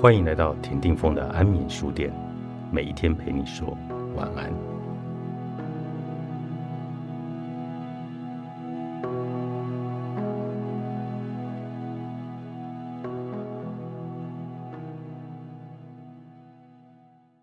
[0.00, 2.10] 欢迎来到田定峰的安眠书店，
[2.72, 3.76] 每一天陪你说
[4.16, 4.50] 晚安。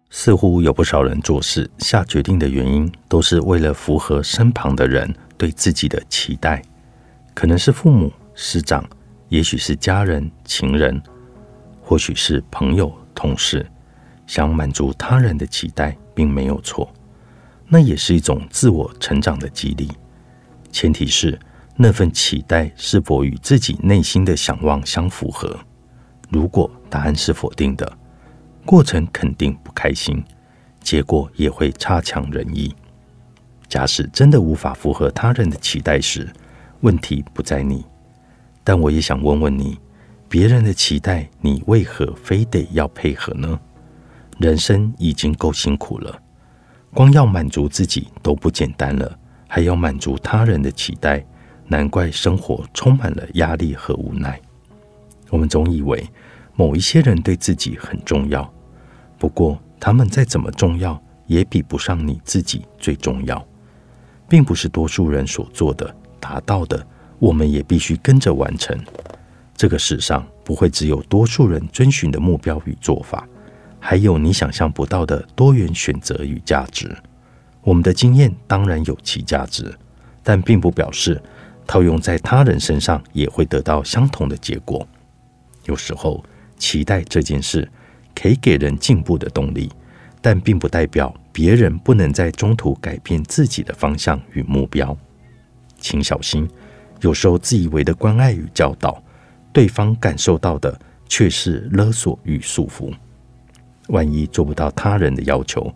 [0.10, 6.60] 似乎有不少人做事下决定的原因，都是为了符合身旁的人对自己的期待，
[7.36, 8.84] 可能是父母、师长，
[9.30, 11.00] 也许是家人、情人。
[11.88, 13.66] 或许是朋友、同事
[14.26, 16.94] 想满足他人的期待，并没有错，
[17.66, 19.90] 那也是一种自我成长的激励。
[20.70, 21.40] 前提是
[21.78, 25.58] 那份期待是否与自己内心的想望相符合。
[26.30, 27.90] 如果答案是否定的，
[28.66, 30.22] 过程肯定不开心，
[30.82, 32.76] 结果也会差强人意。
[33.70, 36.30] 假使真的无法符合他人的期待时，
[36.82, 37.86] 问题不在你。
[38.62, 39.80] 但我也想问问你。
[40.30, 43.60] 别人的期待，你为何非得要配合呢？
[44.40, 46.22] 人生已经够辛苦了，
[46.94, 51.26] 光要满足自己都不简单了，还要满足他人的期待，
[51.68, 54.40] 难怪生活充满了压力和无奈。
[55.30, 56.08] 我们总以为
[56.56, 58.52] 某一些人对自己很重要，
[59.18, 63.44] 不过他们再怎么重要，也比不上你自己最重要。
[64.30, 66.86] 并不是多数人所做的、达到的，
[67.18, 68.78] 我们也必须跟着完成。
[69.58, 73.28] 这个世上不会只有多数人遵循的目标与做法，
[73.80, 76.96] 还有你想象不到的多元选择与价值。
[77.64, 79.76] 我们的经验当然有其价值，
[80.22, 81.20] 但并不表示
[81.66, 84.88] 套用在他人身上也会得到相同的结果。
[85.66, 86.24] 有时候，
[86.58, 87.68] 期待这件事
[88.14, 89.72] 可以给人进步的动力，
[90.22, 94.96] 但并不代表别人不能在中途改变自己的方向与目标。
[95.80, 96.48] 请小心，
[97.02, 99.02] 有时候自以为的关爱与教导。
[99.58, 102.94] 对方感受到的却是勒索与束缚。
[103.88, 105.74] 万一做不到他人的要求，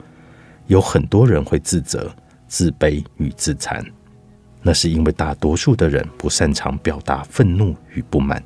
[0.68, 2.16] 有很多人会自责、
[2.48, 3.84] 自卑与自残。
[4.62, 8.44] 那是因为大多数的人不擅长表达愤怒与不满，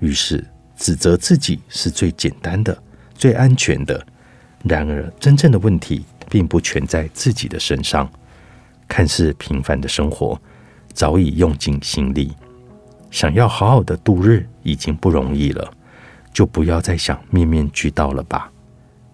[0.00, 0.44] 于是
[0.76, 2.76] 指责自己是最简单的、
[3.14, 4.04] 最安全的。
[4.64, 8.10] 然而，真正的问题并不全在自己的身上。
[8.88, 10.36] 看似平凡的生活，
[10.92, 12.32] 早已用尽心力。
[13.10, 15.70] 想要好好的度日已经不容易了，
[16.32, 18.50] 就不要再想面面俱到了吧。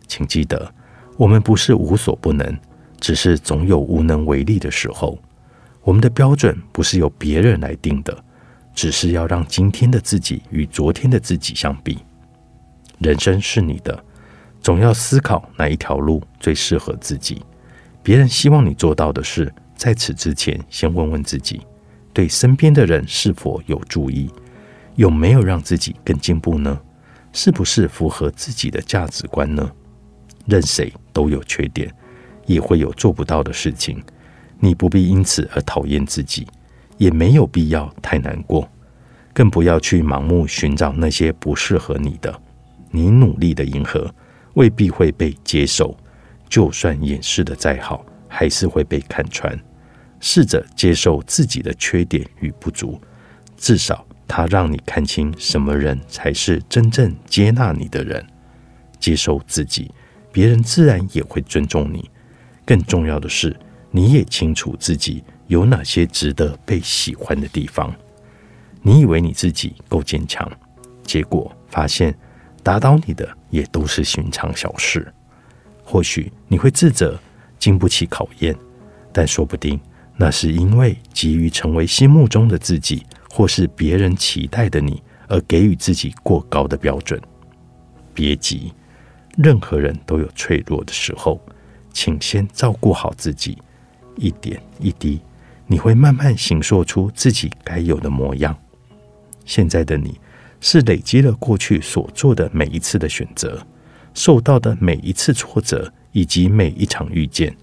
[0.08, 0.72] 请记得，
[1.16, 2.58] 我们不是无所不能，
[3.00, 5.18] 只是总有无能为力的时候。
[5.82, 8.16] 我们的标准不是由别人来定的，
[8.74, 11.98] 只是要让今天的自己与昨天的自己相比。
[12.98, 14.04] 人生是你的，
[14.60, 17.42] 总要思考哪一条路最适合自己。
[18.02, 21.62] 别人希望你做到的事，在此之前，先问问自己。
[22.12, 24.30] 对身边的人是否有注意？
[24.96, 26.78] 有没有让自己更进步呢？
[27.32, 29.70] 是不是符合自己的价值观呢？
[30.46, 31.90] 任谁都有缺点，
[32.46, 34.02] 也会有做不到的事情。
[34.60, 36.46] 你不必因此而讨厌自己，
[36.98, 38.68] 也没有必要太难过，
[39.32, 42.38] 更不要去盲目寻找那些不适合你的。
[42.90, 44.14] 你努力的迎合，
[44.54, 45.96] 未必会被接受。
[46.48, 49.58] 就算掩饰的再好，还是会被看穿。
[50.22, 52.98] 试着接受自己的缺点与不足，
[53.58, 58.24] 至少他让你看清什么人才是真正接纳你的人。
[59.00, 59.90] 接受自己，
[60.32, 62.08] 别人自然也会尊重你。
[62.64, 63.54] 更重要的是，
[63.90, 67.92] 你也清楚自己有哪些值得被喜欢的地方。
[68.80, 70.48] 你以为你自己够坚强，
[71.04, 72.16] 结果发现
[72.62, 75.12] 打倒你的也都是寻常小事。
[75.82, 77.18] 或许你会自责，
[77.58, 78.56] 经不起考验，
[79.12, 79.80] 但说不定。
[80.16, 87.20] 那是因为急于成为心目中的自己，或是别人期待的你，而给予自己过高的标准。
[88.14, 88.72] 别急，
[89.36, 91.40] 任何人都有脆弱的时候，
[91.92, 93.56] 请先照顾好自己，
[94.16, 95.20] 一点一滴，
[95.66, 98.56] 你会慢慢形塑出自己该有的模样。
[99.44, 100.20] 现在的你，
[100.60, 103.66] 是累积了过去所做的每一次的选择，
[104.12, 107.56] 受到的每一次挫折，以及每一场遇见。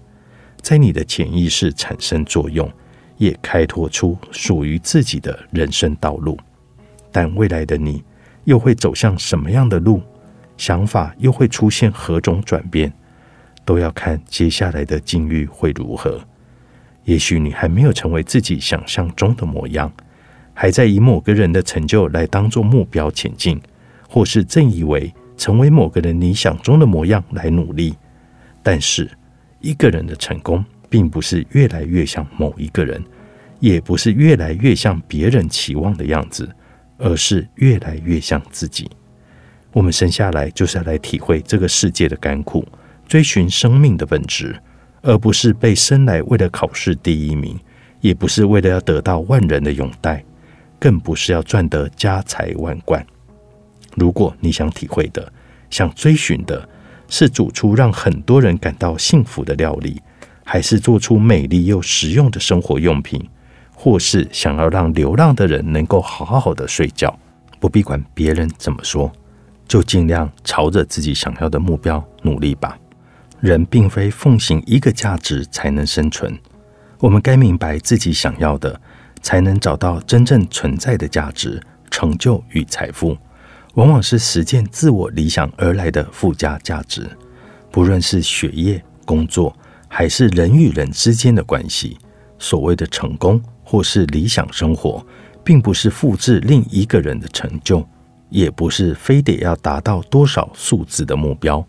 [0.60, 2.70] 在你的潜意识产生作用，
[3.16, 6.38] 也开拓出属于自己的人生道路。
[7.10, 8.02] 但未来的你
[8.44, 10.02] 又会走向什么样的路？
[10.56, 12.92] 想法又会出现何种转变？
[13.64, 16.20] 都要看接下来的境遇会如何。
[17.04, 19.92] 也许你还没有成为自己想象中的模样，
[20.54, 23.60] 还在以某个人的成就来当做目标前进，
[24.08, 27.94] 或是正以为成为某个人理想中的模样来努力。
[28.62, 29.10] 但是。
[29.60, 33.02] 一个人的成功，并不是越来越像某一个人，
[33.58, 36.48] 也不是越来越像别人期望的样子，
[36.98, 38.90] 而是越来越像自己。
[39.72, 42.66] 我们生下来就是要来体会这个世界的甘苦，
[43.06, 44.58] 追寻生命的本质，
[45.02, 47.58] 而不是被生来为了考试第一名，
[48.00, 50.24] 也不是为了要得到万人的拥戴，
[50.78, 53.06] 更不是要赚得家财万贯。
[53.94, 55.32] 如果你想体会的，
[55.68, 56.68] 想追寻的
[57.10, 60.00] 是煮出让很多人感到幸福的料理，
[60.44, 63.28] 还是做出美丽又实用的生活用品，
[63.74, 67.18] 或是想要让流浪的人能够好好的睡觉，
[67.58, 69.12] 不必管别人怎么说，
[69.66, 72.78] 就尽量朝着自己想要的目标努力吧。
[73.40, 76.38] 人并非奉行一个价值才能生存，
[77.00, 78.80] 我们该明白自己想要的，
[79.22, 81.60] 才能找到真正存在的价值、
[81.90, 83.16] 成就与财富。
[83.74, 87.08] 往往是实践自我理想而来的附加价值，
[87.70, 89.56] 不论是学业、工作，
[89.88, 91.96] 还是人与人之间的关系。
[92.38, 95.04] 所谓的成功或是理想生活，
[95.44, 97.86] 并不是复制另一个人的成就，
[98.28, 101.64] 也不是非得要达到多少数字的目标，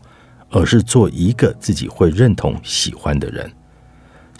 [0.50, 3.51] 而是做一个自己会认同、喜欢的人。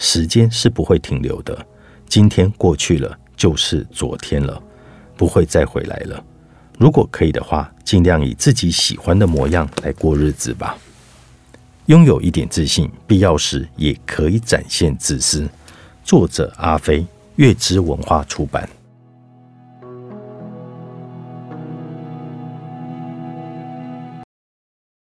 [0.00, 1.64] 时间是不会停留的，
[2.08, 4.60] 今天过去了就是昨天了，
[5.16, 6.24] 不会再回来了。
[6.82, 10.76] 如果可以的话，尽量以自己喜欢的模样来过日子吧。
[11.86, 15.48] 拥有一点自信，必要时也可以展现自私。
[16.02, 17.06] 作者：阿飞，
[17.36, 18.68] 月之文化出版。